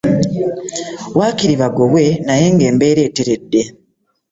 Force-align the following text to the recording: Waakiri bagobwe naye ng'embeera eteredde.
Waakiri 1.17 1.53
bagobwe 1.61 2.03
naye 2.25 2.45
ng'embeera 2.53 3.01
eteredde. 3.09 3.61